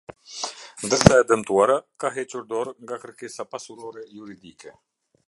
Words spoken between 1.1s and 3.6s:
e dëmtuara, ka hequr dorë nga kërkesa